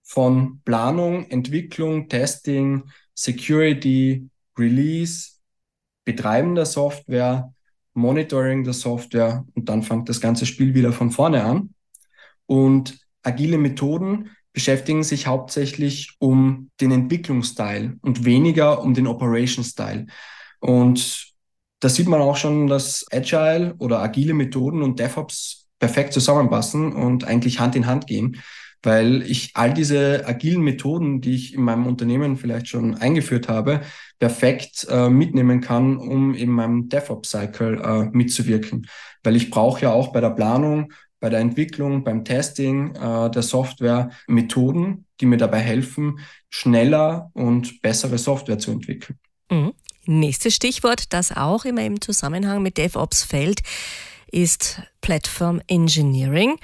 Von 0.04 0.62
Planung, 0.66 1.30
Entwicklung, 1.30 2.10
Testing, 2.10 2.84
Security, 3.14 4.30
Release, 4.58 5.38
Betreiben 6.04 6.56
der 6.56 6.66
Software, 6.66 7.54
Monitoring 7.94 8.64
der 8.64 8.74
Software 8.74 9.46
und 9.54 9.70
dann 9.70 9.84
fängt 9.84 10.10
das 10.10 10.22
ganze 10.22 10.46
Spiel 10.46 10.74
wieder 10.74 10.92
von 10.92 11.12
vorne 11.12 11.44
an. 11.44 11.74
Und 12.46 13.00
agile 13.24 13.58
Methoden 13.58 14.32
beschäftigen 14.54 15.04
sich 15.04 15.28
hauptsächlich 15.28 16.16
um 16.20 16.70
den 16.80 16.92
Entwicklungsteil 16.92 17.98
und 18.02 18.26
weniger 18.26 18.82
um 18.82 18.94
den 18.94 19.08
Operation-Style. 19.08 20.08
Und 20.60 21.32
da 21.80 21.90
sieht 21.90 22.08
man 22.08 22.22
auch 22.22 22.38
schon, 22.38 22.68
dass 22.68 23.06
Agile 23.12 23.76
oder 23.80 24.02
agile 24.02 24.34
Methoden 24.34 24.84
und 24.84 25.00
DevOps 25.00 25.68
perfekt 25.80 26.14
zusammenpassen 26.14 26.94
und 26.94 27.24
eigentlich 27.24 27.60
Hand 27.60 27.76
in 27.76 27.88
Hand 27.88 28.06
gehen, 28.08 28.38
weil 28.84 29.24
ich 29.24 29.52
all 29.56 29.74
diese 29.74 30.28
agilen 30.28 30.62
Methoden, 30.62 31.22
die 31.22 31.34
ich 31.34 31.54
in 31.56 31.64
meinem 31.64 31.88
Unternehmen 31.88 32.38
vielleicht 32.38 32.68
schon 32.68 32.96
eingeführt 32.96 33.48
habe, 33.48 33.82
perfekt 34.22 34.86
äh, 34.88 35.10
mitnehmen 35.10 35.62
kann, 35.62 35.98
um 35.98 36.36
in 36.36 36.52
meinem 36.52 36.90
DevOps-Cycle 36.90 37.82
äh, 37.82 38.16
mitzuwirken. 38.16 38.88
Weil 39.24 39.36
ich 39.36 39.50
brauche 39.50 39.82
ja 39.82 39.92
auch 39.92 40.14
bei 40.14 40.22
der 40.22 40.30
Planung 40.30 40.94
bei 41.20 41.30
der 41.30 41.40
Entwicklung, 41.40 42.04
beim 42.04 42.26
Testing 42.26 42.96
äh, 42.96 43.30
der 43.30 43.42
Software 43.44 44.10
Methoden, 44.28 45.06
die 45.20 45.28
mir 45.28 45.38
dabei 45.38 45.60
helfen, 45.60 46.20
schneller 46.50 47.30
und 47.34 47.82
bessere 47.82 48.18
Software 48.18 48.58
zu 48.58 48.72
entwickeln. 48.72 49.18
Mhm. 49.50 49.74
Nächstes 50.06 50.56
Stichwort, 50.56 51.14
das 51.14 51.36
auch 51.36 51.64
immer 51.64 51.84
im 51.86 52.02
Zusammenhang 52.02 52.64
mit 52.64 52.78
DevOps 52.78 53.24
fällt, 53.24 53.62
ist 54.32 54.82
Platform 55.02 55.62
Engineering. 55.68 56.58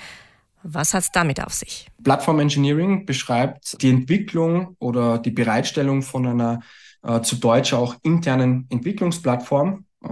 Was 0.63 0.95
hat 0.95 1.03
es 1.03 1.11
damit 1.11 1.43
auf 1.43 1.53
sich? 1.53 1.87
Platform 2.03 2.39
Engineering 2.39 3.05
beschreibt 3.05 3.81
die 3.81 3.91
Entwicklung 3.91 4.75
oder 4.79 5.19
die 5.19 5.31
Bereitstellung 5.31 6.01
von 6.01 6.25
einer 6.25 6.61
äh, 7.03 7.21
zu 7.21 7.37
Deutsch 7.37 7.73
auch 7.73 7.95
internen 8.03 8.67
Entwicklungsplattform 8.69 9.85
äh, 10.03 10.07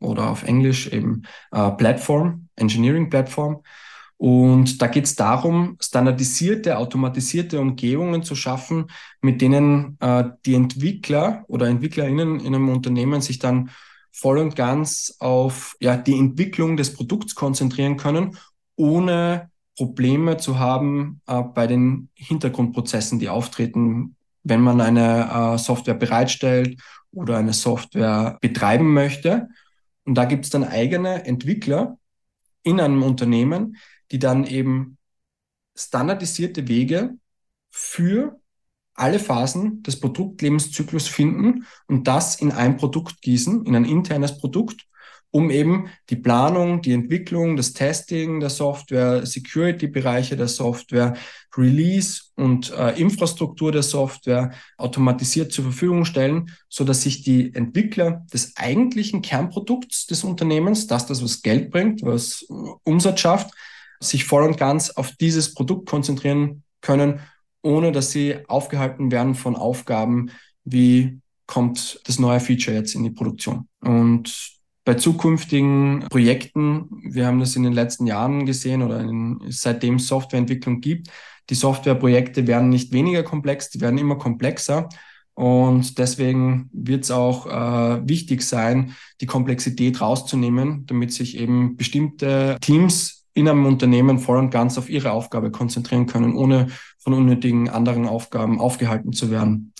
oder 0.00 0.30
auf 0.30 0.42
Englisch 0.44 0.88
eben 0.88 1.22
äh, 1.52 1.70
Platform, 1.72 2.48
Engineering 2.56 3.10
Platform, 3.10 3.62
und 4.18 4.80
da 4.80 4.86
geht 4.86 5.04
es 5.04 5.14
darum, 5.14 5.76
standardisierte, 5.80 6.78
automatisierte 6.78 7.60
Umgebungen 7.60 8.22
zu 8.22 8.34
schaffen, 8.34 8.86
mit 9.20 9.42
denen 9.42 9.98
äh, 10.00 10.24
die 10.46 10.54
Entwickler 10.54 11.44
oder 11.48 11.66
EntwicklerInnen 11.66 12.40
in 12.40 12.54
einem 12.54 12.70
Unternehmen 12.70 13.20
sich 13.20 13.38
dann 13.38 13.70
voll 14.12 14.38
und 14.38 14.56
ganz 14.56 15.16
auf 15.18 15.76
ja, 15.80 15.96
die 15.98 16.18
Entwicklung 16.18 16.78
des 16.78 16.94
Produkts 16.94 17.34
konzentrieren 17.34 17.98
können, 17.98 18.38
ohne 18.76 19.50
Probleme 19.76 20.38
zu 20.38 20.58
haben 20.58 21.20
äh, 21.26 21.42
bei 21.42 21.66
den 21.66 22.08
Hintergrundprozessen, 22.14 23.18
die 23.18 23.28
auftreten, 23.28 24.15
wenn 24.48 24.60
man 24.60 24.80
eine 24.80 25.54
äh, 25.54 25.58
Software 25.58 25.94
bereitstellt 25.94 26.80
oder 27.10 27.36
eine 27.36 27.52
Software 27.52 28.38
betreiben 28.40 28.92
möchte. 28.94 29.48
Und 30.04 30.14
da 30.14 30.24
gibt 30.24 30.44
es 30.44 30.50
dann 30.50 30.62
eigene 30.62 31.24
Entwickler 31.24 31.98
in 32.62 32.80
einem 32.80 33.02
Unternehmen, 33.02 33.76
die 34.12 34.20
dann 34.20 34.46
eben 34.46 34.98
standardisierte 35.76 36.68
Wege 36.68 37.14
für 37.70 38.40
alle 38.94 39.18
Phasen 39.18 39.82
des 39.82 39.98
Produktlebenszyklus 39.98 41.08
finden 41.08 41.66
und 41.88 42.06
das 42.06 42.36
in 42.36 42.52
ein 42.52 42.76
Produkt 42.76 43.20
gießen, 43.22 43.66
in 43.66 43.74
ein 43.74 43.84
internes 43.84 44.38
Produkt, 44.38 44.86
um 45.30 45.50
eben 45.50 45.88
die 46.08 46.16
Planung, 46.16 46.82
die 46.82 46.92
Entwicklung, 46.92 47.56
das 47.56 47.72
Testing 47.72 48.40
der 48.40 48.50
Software, 48.50 49.26
Security-Bereiche 49.26 50.36
der 50.36 50.48
Software, 50.48 51.14
Release 51.56 52.22
und 52.36 52.72
äh, 52.72 52.98
Infrastruktur 53.00 53.72
der 53.72 53.82
Software 53.82 54.52
automatisiert 54.78 55.52
zur 55.52 55.64
Verfügung 55.64 56.04
stellen, 56.04 56.50
so 56.68 56.84
dass 56.84 57.02
sich 57.02 57.22
die 57.22 57.54
Entwickler 57.54 58.24
des 58.32 58.56
eigentlichen 58.56 59.22
Kernprodukts 59.22 60.06
des 60.06 60.24
Unternehmens, 60.24 60.86
das 60.86 61.06
das 61.06 61.22
was 61.22 61.42
Geld 61.42 61.70
bringt, 61.70 62.02
was 62.02 62.46
Umsatz 62.84 63.20
schafft, 63.20 63.50
sich 64.00 64.24
voll 64.24 64.44
und 64.44 64.58
ganz 64.58 64.90
auf 64.90 65.12
dieses 65.12 65.54
Produkt 65.54 65.88
konzentrieren 65.88 66.62
können, 66.80 67.20
ohne 67.62 67.92
dass 67.92 68.10
sie 68.10 68.36
aufgehalten 68.48 69.10
werden 69.10 69.34
von 69.34 69.56
Aufgaben 69.56 70.30
wie 70.66 71.20
kommt 71.46 72.00
das 72.04 72.18
neue 72.18 72.40
Feature 72.40 72.76
jetzt 72.76 72.94
in 72.94 73.04
die 73.04 73.10
Produktion. 73.10 73.68
Und 73.80 74.52
bei 74.86 74.94
zukünftigen 74.94 76.06
Projekten, 76.08 77.02
wir 77.02 77.26
haben 77.26 77.40
das 77.40 77.56
in 77.56 77.64
den 77.64 77.72
letzten 77.72 78.06
Jahren 78.06 78.46
gesehen 78.46 78.82
oder 78.82 79.00
in, 79.00 79.40
seitdem 79.48 79.96
es 79.96 80.06
Softwareentwicklung 80.06 80.80
gibt, 80.80 81.08
die 81.50 81.56
Softwareprojekte 81.56 82.46
werden 82.46 82.68
nicht 82.68 82.92
weniger 82.92 83.24
komplex, 83.24 83.68
die 83.68 83.80
werden 83.80 83.98
immer 83.98 84.16
komplexer. 84.16 84.88
Und 85.34 85.98
deswegen 85.98 86.70
wird 86.72 87.02
es 87.02 87.10
auch 87.10 87.46
äh, 87.46 88.08
wichtig 88.08 88.42
sein, 88.42 88.94
die 89.20 89.26
Komplexität 89.26 90.00
rauszunehmen, 90.00 90.86
damit 90.86 91.12
sich 91.12 91.36
eben 91.36 91.76
bestimmte 91.76 92.56
Teams 92.60 93.26
in 93.34 93.48
einem 93.48 93.66
Unternehmen 93.66 94.20
voll 94.20 94.38
und 94.38 94.50
ganz 94.50 94.78
auf 94.78 94.88
ihre 94.88 95.10
Aufgabe 95.10 95.50
konzentrieren 95.50 96.06
können, 96.06 96.36
ohne 96.36 96.68
von 96.98 97.12
unnötigen 97.12 97.68
anderen 97.68 98.06
Aufgaben 98.06 98.60
aufgehalten 98.60 99.12
zu 99.12 99.32
werden. 99.32 99.72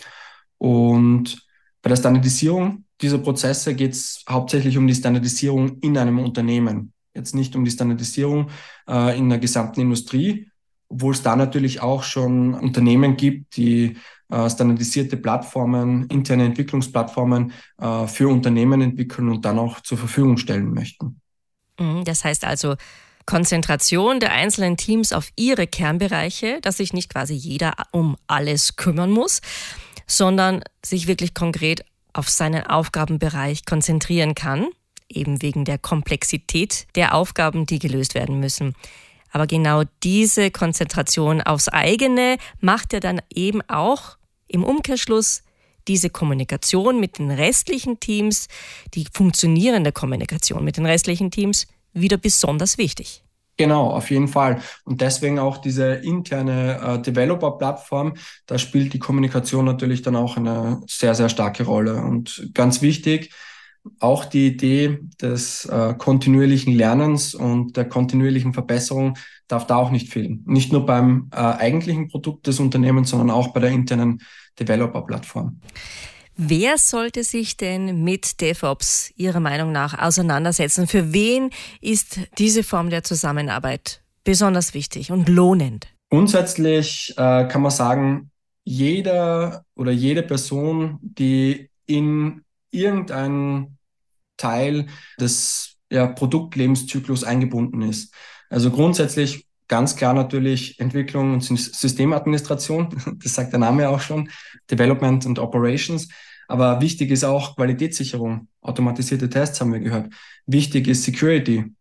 Und 0.59 1.47
bei 1.81 1.91
der 1.91 1.97
Standardisierung 1.97 2.86
dieser 3.01 3.19
Prozesse 3.19 3.75
geht 3.75 3.93
es 3.93 4.25
hauptsächlich 4.29 4.79
um 4.79 4.87
die 4.87 4.95
Standardisierung 4.95 5.79
in 5.81 5.99
einem 5.99 6.19
Unternehmen. 6.19 6.93
Jetzt 7.15 7.35
nicht 7.35 7.57
um 7.57 7.65
die 7.65 7.71
Standardisierung 7.71 8.51
äh, 8.89 9.19
in 9.19 9.29
der 9.29 9.39
gesamten 9.39 9.81
Industrie, 9.81 10.51
obwohl 10.89 11.13
es 11.13 11.23
da 11.23 11.37
natürlich 11.37 11.81
auch 11.81 12.03
schon 12.03 12.55
Unternehmen 12.55 13.17
gibt, 13.17 13.57
die 13.57 13.97
äh, 14.29 14.51
standardisierte 14.51 15.17
Plattformen, 15.17 16.07
interne 16.09 16.45
Entwicklungsplattformen 16.45 17.53
äh, 17.79 18.07
für 18.07 18.29
Unternehmen 18.29 18.81
entwickeln 18.81 19.29
und 19.29 19.45
dann 19.45 19.59
auch 19.59 19.81
zur 19.81 19.99
Verfügung 19.99 20.37
stellen 20.37 20.73
möchten. 20.73 21.21
Mhm, 21.79 22.05
das 22.05 22.25
heißt 22.25 22.45
also, 22.45 22.77
Konzentration 23.25 24.21
der 24.21 24.33
einzelnen 24.33 24.77
Teams 24.77 25.13
auf 25.13 25.31
ihre 25.37 25.67
Kernbereiche, 25.67 26.61
dass 26.63 26.77
sich 26.77 26.93
nicht 26.93 27.13
quasi 27.13 27.35
jeder 27.35 27.75
um 27.91 28.17
alles 28.29 28.77
kümmern 28.77 29.11
muss, 29.11 29.41
sondern 30.07 30.63
sich 30.85 31.09
wirklich 31.09 31.35
konkret 31.35 31.85
auf 32.17 32.29
seinen 32.31 32.67
Aufgabenbereich 32.67 33.65
konzentrieren 33.65 34.35
kann, 34.35 34.69
eben 35.09 35.43
wegen 35.43 35.65
der 35.65 35.79
Komplexität 35.79 36.87
der 36.95 37.15
Aufgaben, 37.15 37.67
die 37.67 37.79
gelöst 37.79 38.15
werden 38.15 38.41
müssen. 38.41 38.75
Aber 39.31 39.47
genau 39.47 39.83
diese 40.03 40.51
Konzentration 40.51 41.43
aufs 41.43 41.69
eigene 41.69 42.39
macht 42.61 42.93
ja 42.93 43.01
dann 43.01 43.21
eben 43.33 43.61
auch 43.69 44.17
im 44.49 44.65
Umkehrschluss 44.65 45.43
diese 45.89 46.11
Kommunikation 46.11 46.99
mit 46.99 47.19
den 47.19 47.31
restlichen 47.31 48.01
Teams, 48.01 48.49
die 48.95 49.07
funktionierende 49.13 49.93
Kommunikation 49.93 50.65
mit 50.65 50.79
den 50.79 50.87
restlichen 50.87 51.31
Teams 51.31 51.67
wieder 51.93 52.17
besonders 52.17 52.79
wichtig. 52.79 53.23
Genau, 53.57 53.89
auf 53.89 54.11
jeden 54.11 54.29
Fall. 54.29 54.61
Und 54.85 55.01
deswegen 55.01 55.39
auch 55.39 55.59
diese 55.59 55.95
interne 55.95 56.79
äh, 56.79 57.03
Developer-Plattform, 57.03 58.15
da 58.47 58.59
spielt 58.59 58.93
die 58.93 58.99
Kommunikation 58.99 59.65
natürlich 59.65 60.03
dann 60.03 60.17
auch 60.17 60.37
eine 60.37 60.83
sehr, 60.87 61.15
sehr 61.15 61.31
starke 61.31 61.65
Rolle. 61.65 61.97
Und 62.03 62.51
ganz 62.53 62.83
wichtig, 62.83 63.33
auch 63.99 64.25
die 64.25 64.49
Idee 64.49 64.99
des 65.23 65.65
äh, 65.67 65.95
kontinuierlichen 65.97 66.75
Lernens 66.75 67.35
und 67.35 67.77
der 67.77 67.89
kontinuierlichen 67.89 68.53
Verbesserung 68.53 69.17
darf 69.49 69.67
da 69.67 69.77
auch 69.77 69.91
nicht 69.91 70.13
fehlen. 70.13 70.43
Nicht 70.47 70.73
nur 70.73 70.85
beim 70.85 71.31
äh, 71.33 71.37
eigentlichen 71.37 72.09
Produkt 72.09 72.47
des 72.47 72.61
Unternehmens, 72.61 73.11
sondern 73.11 73.31
auch 73.31 73.49
bei 73.55 73.61
der 73.61 73.71
internen 73.71 74.21
Developer-Plattform. 74.59 75.61
Wer 76.39 76.77
sollte 76.77 77.25
sich 77.25 77.57
denn 77.57 78.05
mit 78.05 78.43
DevOps 78.43 79.11
Ihrer 79.17 79.41
Meinung 79.41 79.73
nach 79.73 79.99
auseinandersetzen? 79.99 80.87
Für 80.87 81.15
wen 81.15 81.49
ist 81.81 82.21
diese 82.37 82.63
Form 82.63 82.91
der 82.91 83.03
Zusammenarbeit 83.03 84.03
besonders 84.23 84.75
wichtig 84.75 85.11
und 85.11 85.31
lohnend? 85.31 85.87
Grundsätzlich 86.11 87.15
äh, 87.17 87.49
kann 87.49 87.63
man 87.63 87.71
sagen, 87.71 88.31
jeder 88.65 89.65
oder 89.75 89.93
jede 89.93 90.23
Person, 90.23 90.99
die 91.01 91.71
in 91.87 92.43
irgendeinen 92.71 93.79
Teil 94.37 94.89
des 95.19 95.77
ja, 95.91 96.07
Produktlebenszyklus 96.07 97.25
eingebunden 97.25 97.81
ist. 97.81 98.13
Also 98.51 98.71
grundsätzlich 98.71 99.46
ganz 99.69 99.97
klar 99.97 100.15
natürlich 100.15 100.79
Entwicklung 100.81 101.35
und 101.35 101.43
Systemadministration, 101.43 102.89
das 103.23 103.35
sagt 103.35 103.53
der 103.53 103.61
Name 103.61 103.89
auch 103.89 104.01
schon, 104.01 104.31
Development 104.71 105.25
und 105.27 105.39
Operations. 105.39 106.09
Aber 106.49 106.81
wichtig 106.81 107.11
ist 107.11 107.25
auch 107.25 107.57
Qualitätssicherung, 107.57 108.49
automatisierte 108.61 109.29
Tests 109.29 109.61
haben 109.61 109.73
wir 109.73 109.81
gehört. 109.81 110.13
Wichtig 110.47 110.87
ist 110.87 111.03
Security, 111.03 111.75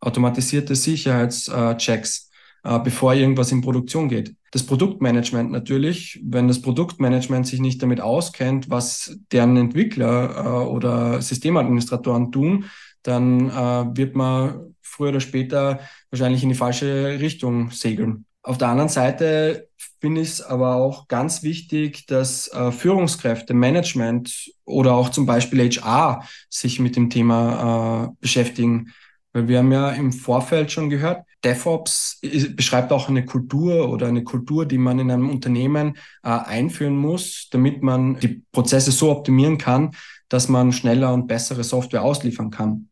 automatisierte 0.00 0.76
Sicherheitschecks, 0.76 2.30
äh, 2.62 2.78
bevor 2.78 3.14
irgendwas 3.14 3.50
in 3.50 3.62
Produktion 3.62 4.08
geht. 4.08 4.36
Das 4.52 4.64
Produktmanagement 4.64 5.50
natürlich, 5.50 6.20
wenn 6.22 6.46
das 6.46 6.62
Produktmanagement 6.62 7.46
sich 7.46 7.58
nicht 7.58 7.82
damit 7.82 8.00
auskennt, 8.00 8.70
was 8.70 9.16
deren 9.32 9.56
Entwickler 9.56 10.36
äh, 10.36 10.68
oder 10.68 11.20
Systemadministratoren 11.20 12.30
tun, 12.30 12.66
dann 13.02 13.50
äh, 13.50 13.96
wird 13.96 14.14
man 14.14 14.74
früher 14.80 15.10
oder 15.10 15.20
später 15.20 15.80
wahrscheinlich 16.10 16.42
in 16.42 16.50
die 16.50 16.54
falsche 16.54 17.18
Richtung 17.20 17.70
segeln. 17.70 18.26
Auf 18.42 18.58
der 18.58 18.68
anderen 18.68 18.88
Seite 18.88 19.68
finde 20.00 20.20
ich 20.20 20.28
es 20.28 20.42
aber 20.42 20.74
auch 20.74 21.06
ganz 21.06 21.44
wichtig, 21.44 22.06
dass 22.06 22.48
äh, 22.48 22.72
Führungskräfte, 22.72 23.54
Management 23.54 24.50
oder 24.64 24.94
auch 24.94 25.10
zum 25.10 25.26
Beispiel 25.26 25.70
HR 25.70 26.24
sich 26.50 26.80
mit 26.80 26.96
dem 26.96 27.08
Thema 27.08 28.10
äh, 28.10 28.16
beschäftigen. 28.20 28.92
Weil 29.32 29.48
wir 29.48 29.58
haben 29.58 29.72
ja 29.72 29.90
im 29.90 30.12
Vorfeld 30.12 30.72
schon 30.72 30.90
gehört, 30.90 31.24
DevOps 31.44 32.20
beschreibt 32.50 32.92
auch 32.92 33.08
eine 33.08 33.24
Kultur 33.24 33.88
oder 33.90 34.08
eine 34.08 34.24
Kultur, 34.24 34.66
die 34.66 34.78
man 34.78 34.98
in 34.98 35.10
einem 35.10 35.30
Unternehmen 35.30 35.96
äh, 36.22 36.28
einführen 36.28 36.96
muss, 36.96 37.48
damit 37.50 37.82
man 37.82 38.18
die 38.18 38.42
Prozesse 38.52 38.90
so 38.90 39.10
optimieren 39.10 39.56
kann, 39.56 39.92
dass 40.28 40.48
man 40.48 40.72
schneller 40.72 41.14
und 41.14 41.28
bessere 41.28 41.64
Software 41.64 42.02
ausliefern 42.02 42.50
kann. 42.50 42.88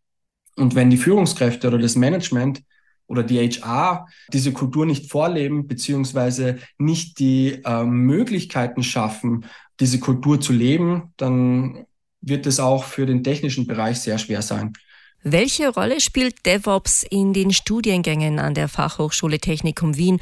Und 0.60 0.74
wenn 0.74 0.90
die 0.90 0.98
Führungskräfte 0.98 1.68
oder 1.68 1.78
das 1.78 1.96
Management 1.96 2.62
oder 3.06 3.22
die 3.22 3.38
HR 3.38 4.06
diese 4.30 4.52
Kultur 4.52 4.84
nicht 4.84 5.10
vorleben, 5.10 5.66
beziehungsweise 5.66 6.58
nicht 6.76 7.18
die 7.18 7.62
äh, 7.64 7.82
Möglichkeiten 7.82 8.82
schaffen, 8.82 9.46
diese 9.80 9.98
Kultur 9.98 10.38
zu 10.38 10.52
leben, 10.52 11.14
dann 11.16 11.86
wird 12.20 12.46
es 12.46 12.60
auch 12.60 12.84
für 12.84 13.06
den 13.06 13.24
technischen 13.24 13.66
Bereich 13.66 14.00
sehr 14.00 14.18
schwer 14.18 14.42
sein. 14.42 14.74
Welche 15.22 15.70
Rolle 15.70 16.00
spielt 16.00 16.44
DevOps 16.44 17.04
in 17.08 17.32
den 17.32 17.52
Studiengängen 17.52 18.38
an 18.38 18.52
der 18.52 18.68
Fachhochschule 18.68 19.38
Technikum 19.38 19.96
Wien 19.96 20.20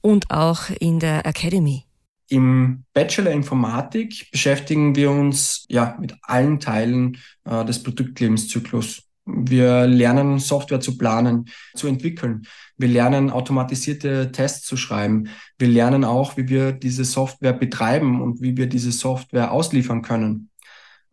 und 0.00 0.32
auch 0.32 0.70
in 0.80 0.98
der 0.98 1.24
Academy? 1.26 1.84
Im 2.28 2.84
Bachelor 2.92 3.30
Informatik 3.30 4.28
beschäftigen 4.32 4.96
wir 4.96 5.12
uns 5.12 5.64
ja 5.68 5.96
mit 6.00 6.14
allen 6.22 6.58
Teilen 6.58 7.18
äh, 7.44 7.64
des 7.64 7.84
Produktlebenszyklus. 7.84 9.05
Wir 9.26 9.88
lernen 9.88 10.38
Software 10.38 10.80
zu 10.80 10.96
planen, 10.96 11.48
zu 11.74 11.88
entwickeln. 11.88 12.46
Wir 12.76 12.88
lernen 12.88 13.30
automatisierte 13.30 14.30
Tests 14.30 14.64
zu 14.64 14.76
schreiben. 14.76 15.28
Wir 15.58 15.68
lernen 15.68 16.04
auch, 16.04 16.36
wie 16.36 16.48
wir 16.48 16.70
diese 16.72 17.04
Software 17.04 17.52
betreiben 17.52 18.22
und 18.22 18.40
wie 18.40 18.56
wir 18.56 18.68
diese 18.68 18.92
Software 18.92 19.50
ausliefern 19.50 20.02
können. 20.02 20.50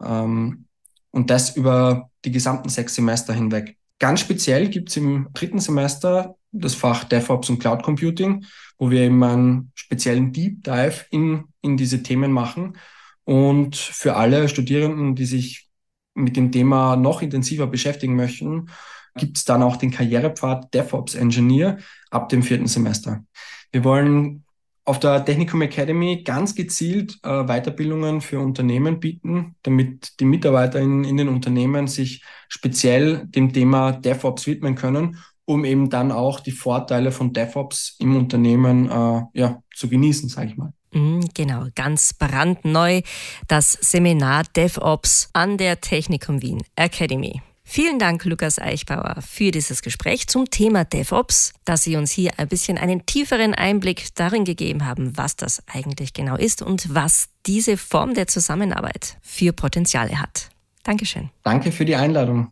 Ähm, 0.04 0.66
und 1.10 1.30
das 1.32 1.56
über 1.56 2.12
die 2.24 2.32
gesamten 2.32 2.70
sechs 2.70 2.96
Semester 2.96 3.34
hinweg. 3.34 3.78
Ganz 4.00 4.20
speziell 4.20 4.70
gibt 4.70 4.90
es 4.90 4.98
im 4.98 5.30
dritten 5.34 5.60
Semester 5.60 6.36
das 6.52 6.76
Fach 6.76 7.04
DevOps 7.06 7.50
und 7.50 7.60
Cloud 7.60 7.82
Computing, 7.82 8.46
wo 8.78 8.92
wir 8.92 9.02
eben 9.02 9.24
einen 9.24 9.72
speziellen 9.74 10.32
Deep 10.32 10.64
Dive 10.64 11.06
in, 11.10 11.46
in 11.62 11.78
diese 11.78 12.04
Themen 12.04 12.32
machen. 12.32 12.78
Und 13.24 13.76
für 13.76 14.16
alle 14.16 14.50
Studierenden, 14.50 15.16
die 15.16 15.26
sich 15.26 15.70
mit 16.14 16.36
dem 16.36 16.52
Thema 16.52 16.96
noch 16.96 17.22
intensiver 17.22 17.68
beschäftigen 17.68 18.16
möchten, 18.16 18.70
gibt 19.16 19.38
es 19.38 19.46
dann 19.46 19.64
auch 19.64 19.78
den 19.78 19.92
Karrierepfad 19.92 20.74
DevOps 20.74 21.16
Engineer 21.16 21.78
ab 22.10 22.30
dem 22.30 22.44
vierten 22.44 22.68
Semester. 22.68 23.24
Wir 23.72 23.84
wollen 23.84 24.44
auf 24.86 25.00
der 25.00 25.24
Technikum 25.24 25.62
Academy 25.62 26.24
ganz 26.24 26.56
gezielt 26.56 27.18
äh, 27.24 27.44
Weiterbildungen 27.44 28.22
für 28.22 28.40
Unternehmen 28.40 29.00
bieten, 29.00 29.56
damit 29.64 30.20
die 30.20 30.26
Mitarbeiter 30.26 30.80
in, 30.80 31.04
in 31.04 31.18
den 31.18 31.30
Unternehmen 31.30 31.88
sich 31.88 32.24
speziell 32.50 33.26
dem 33.28 33.54
Thema 33.54 33.94
DevOps 33.94 34.46
widmen 34.46 34.76
können, 34.76 35.18
um 35.46 35.64
eben 35.64 35.90
dann 35.90 36.12
auch 36.12 36.40
die 36.40 36.52
Vorteile 36.52 37.12
von 37.12 37.32
DevOps 37.32 37.96
im 38.00 38.16
Unternehmen 38.16 38.90
äh, 38.90 39.22
ja, 39.34 39.64
zu 39.74 39.88
genießen, 39.88 40.28
sage 40.28 40.50
ich 40.50 40.58
mal. 40.58 40.74
Mhm, 40.94 41.30
genau, 41.34 41.68
ganz 41.76 42.14
brandneu 42.14 43.02
das 43.48 43.74
Seminar 43.74 44.44
DevOps 44.56 45.30
an 45.34 45.58
der 45.58 45.82
Technikum 45.82 46.42
Wien 46.42 46.64
Academy. 46.76 47.42
Vielen 47.66 47.98
Dank, 47.98 48.26
Lukas 48.26 48.60
Eichbauer, 48.60 49.16
für 49.28 49.52
dieses 49.52 49.82
Gespräch 49.82 50.28
zum 50.28 50.50
Thema 50.50 50.84
DevOps, 50.84 51.54
dass 51.66 51.84
Sie 51.84 51.96
uns 51.96 52.12
hier 52.12 52.32
ein 52.38 52.48
bisschen 52.48 52.78
einen 52.78 53.06
tieferen 53.06 53.54
Einblick 53.56 54.14
darin 54.16 54.44
gegeben 54.44 54.86
haben, 54.86 55.18
was 55.18 55.38
das 55.38 55.64
eigentlich 55.74 56.14
genau 56.14 56.36
ist 56.36 56.62
und 56.62 56.94
was 56.94 57.30
diese 57.46 57.78
Form 57.78 58.14
der 58.14 58.28
Zusammenarbeit 58.28 59.18
für 59.22 59.54
Potenziale 59.54 60.20
hat. 60.20 60.50
Dankeschön. 60.84 61.30
Danke 61.44 61.72
für 61.72 61.86
die 61.86 61.96
Einladung. 61.96 62.52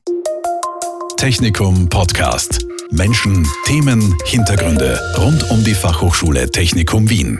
Technikum 1.18 1.90
Podcast. 1.90 2.66
Menschen, 2.90 3.48
Themen, 3.66 4.18
Hintergründe 4.26 5.00
rund 5.18 5.52
um 5.52 5.64
die 5.64 5.76
Fachhochschule 5.76 6.50
Technikum 6.50 7.10
Wien. 7.10 7.40